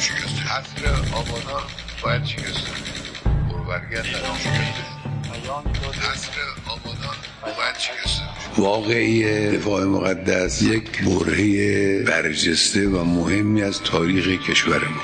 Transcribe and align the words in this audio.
شکسته 0.00 0.42
حصر 0.42 0.88
آبادان 1.14 1.62
باید 2.02 2.22
واقعی 8.58 9.50
دفاع 9.56 9.84
مقدس 9.84 10.62
یک 10.62 11.04
برهه 11.04 12.02
برجسته 12.02 12.88
و 12.88 13.04
مهمی 13.04 13.62
از 13.62 13.82
تاریخ 13.82 14.26
کشور 14.26 14.78
ما. 14.88 15.02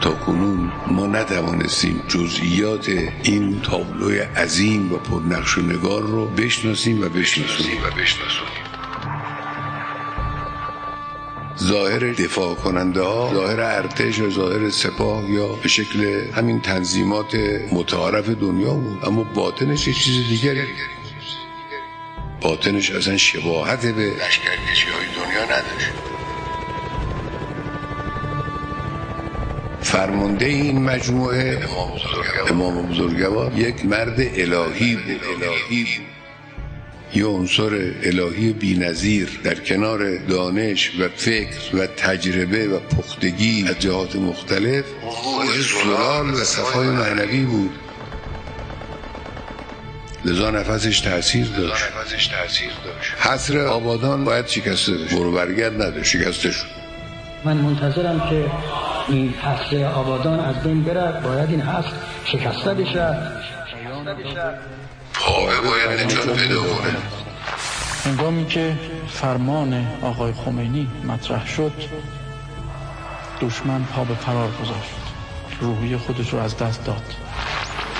تا 0.00 0.10
کنون 0.10 0.72
ما 0.86 1.06
نتوانستیم 1.06 2.02
جزئیات 2.08 2.88
این 3.22 3.60
تابلوی 3.60 4.18
عظیم 4.18 4.92
و 4.92 4.96
پرنقش 4.96 5.58
و 5.58 5.62
نگار 5.62 6.02
رو 6.02 6.26
بشناسیم 6.26 7.02
و 7.02 7.08
بشناسیم. 7.08 7.82
و 7.84 7.90
بشناسیم. 8.00 8.61
ظاهر 11.58 12.12
دفاع 12.12 12.54
کننده 12.54 13.00
ها 13.00 13.30
ظاهر 13.34 13.60
ارتش 13.60 14.20
و 14.20 14.30
ظاهر 14.30 14.70
سپاه 14.70 15.30
یا 15.30 15.48
به 15.48 15.68
شکل 15.68 16.30
همین 16.32 16.60
تنظیمات 16.60 17.34
متعارف 17.72 18.28
دنیا 18.28 18.74
بود. 18.74 19.04
اما 19.04 19.24
باطنش 19.24 19.88
یه 19.88 19.94
چیز 19.94 20.28
دیگری 20.28 20.66
باطنش 22.40 22.90
اصلا 22.90 23.16
شباهت 23.16 23.86
به 23.86 24.02
لشکرکشی 24.02 24.88
های 24.90 25.06
دنیا 25.06 25.44
نداشت. 25.44 25.92
فرمانده 29.80 30.46
این 30.46 30.82
مجموعه 30.82 31.68
امام 32.48 32.86
بزرگوار 32.86 33.52
یک 33.58 33.86
مرد 33.86 34.20
الهی 34.20 34.96
بود. 34.96 35.20
الهی 35.42 35.86
یه 37.14 37.26
عنصر 37.26 37.92
الهی 38.02 38.52
بینظیر 38.52 39.40
در 39.44 39.54
کنار 39.54 40.18
دانش 40.18 40.90
و 41.00 41.08
فکر 41.16 41.76
و 41.76 41.86
تجربه 41.86 42.68
و 42.68 42.78
پختگی 42.78 43.64
از 43.68 43.78
جهات 43.78 44.16
مختلف 44.16 44.84
زلال 45.84 46.30
و 46.30 46.44
صفای 46.44 46.88
معنوی 46.88 47.44
بود. 47.44 47.70
لذا 50.24 50.50
نفسش 50.50 51.00
تاثیر 51.00 51.46
داشت. 51.56 51.84
حصر 53.18 53.58
آبادان 53.58 54.24
باید 54.24 54.46
شکسته 54.46 54.92
بشه. 54.92 55.16
برو 55.16 55.32
برگرد 55.32 55.82
نده 55.82 56.04
شکسته 56.04 56.50
شد 56.50 56.66
من 57.44 57.56
منتظرم 57.56 58.20
که 58.30 58.50
این 59.08 59.28
حصر 59.28 59.84
آبادان 59.84 60.40
از 60.40 60.62
بین 60.62 60.82
برد. 60.82 61.22
باید 61.22 61.50
این 61.50 61.60
حصر 61.60 61.92
شکسته 62.24 62.74
بشه. 62.74 63.16
پاوه 65.22 65.60
باید 65.60 66.00
نجات 66.00 66.38
پیدا 66.38 66.62
کنه. 66.62 66.96
هنگامی 68.04 68.46
که 68.46 68.78
فرمان 69.08 69.86
آقای 70.02 70.32
خمینی 70.32 70.88
مطرح 71.08 71.46
شد 71.46 71.72
دشمن 73.40 73.84
پا 73.84 74.04
به 74.04 74.14
فرار 74.14 74.50
گذاشت. 74.62 74.94
روحی 75.60 75.96
خودش 75.96 76.32
رو 76.32 76.38
از 76.38 76.56
دست 76.56 76.84
داد. 76.84 77.02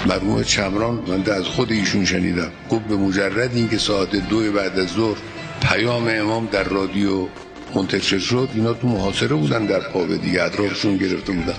مرحوم 0.06 0.42
چمران 0.42 1.02
من 1.06 1.32
از 1.32 1.44
خود 1.44 1.72
ایشون 1.72 2.04
شنیدم. 2.04 2.50
گفت 2.70 2.84
به 2.84 2.96
مجرد 2.96 3.54
اینکه 3.54 3.78
ساعت 3.78 4.16
دو 4.16 4.52
بعد 4.52 4.78
از 4.78 4.88
ظهر 4.88 5.16
پیام 5.62 6.08
امام 6.08 6.46
در 6.46 6.64
رادیو 6.64 7.26
منتشر 7.74 8.18
شد 8.18 8.48
اینا 8.54 8.72
تو 8.72 8.88
محاصره 8.88 9.34
بودن 9.34 9.66
در 9.66 9.80
پاوه 9.80 10.16
دیگه 10.16 10.42
اطرافشون 10.42 10.96
گرفته 10.96 11.32
بودن. 11.32 11.56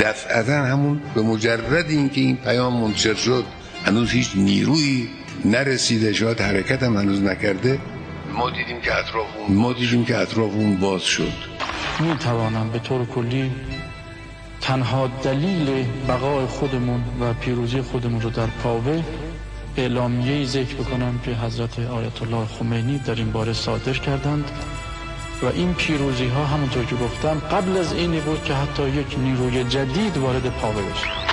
دفعتا 0.00 0.52
همون 0.52 1.00
به 1.14 1.22
مجرد 1.22 1.90
اینکه 1.90 2.20
این 2.20 2.36
پیام 2.36 2.80
منتشر 2.80 3.14
شد 3.14 3.44
هنوز 3.84 4.10
هیچ 4.10 4.30
نیرویی 4.36 5.08
نرسیده 5.44 6.12
شاید 6.12 6.40
حرکت 6.40 6.82
هم 6.82 6.96
هنوز 6.96 7.22
نکرده. 7.22 7.78
ما 8.32 8.50
دیدیم 8.50 8.80
که 8.80 8.94
اطرافون 8.94 9.56
ما 9.56 9.72
دیدیم 9.72 10.04
که 10.04 10.18
اطرافون 10.18 10.76
باز 10.76 11.02
شد. 11.02 11.32
می 12.00 12.16
توانم 12.16 12.70
به 12.70 12.78
طور 12.78 13.06
کلی 13.06 13.50
تنها 14.60 15.06
دلیل 15.22 15.84
بقای 16.08 16.46
خودمون 16.46 17.04
و 17.20 17.34
پیروزی 17.34 17.80
خودمون 17.80 18.20
رو 18.20 18.30
در 18.30 18.46
پاوه 18.46 19.02
اعلامیه 19.76 20.44
ذکر 20.46 20.74
بکنم 20.74 21.18
که 21.24 21.30
حضرت 21.30 21.78
آیت 21.78 22.22
الله 22.22 22.46
خمینی 22.46 22.98
در 22.98 23.14
این 23.14 23.32
باره 23.32 23.52
صادر 23.52 23.92
کردند 23.92 24.50
و 25.42 25.46
این 25.46 25.74
پیروزی 25.74 26.26
ها 26.26 26.46
همونطور 26.46 26.84
که 26.84 26.96
گفتم 26.96 27.38
قبل 27.38 27.76
از 27.76 27.92
اینی 27.92 28.20
بود 28.20 28.44
که 28.44 28.54
حتی 28.54 28.88
یک 28.88 29.18
نیروی 29.18 29.64
جدید 29.64 30.16
وارد 30.16 30.48
پاوه 30.48 30.82
بشه. 30.82 31.27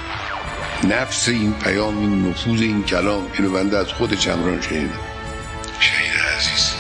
نفس 0.84 1.28
این 1.28 1.54
پیام 1.54 1.98
این 1.98 2.30
نفوذ 2.30 2.62
این 2.62 2.84
کلام 2.84 3.28
اینو 3.34 3.52
بنده 3.52 3.78
از 3.78 3.88
خود 3.88 4.14
چمران 4.14 4.62
شنیدم. 4.62 5.00
شهید 5.80 6.12
عزیز. 6.38 6.75